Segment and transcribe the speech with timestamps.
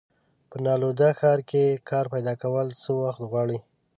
[0.49, 3.59] په ناولده ښار کې کار پیداکول څه وخت غواړي.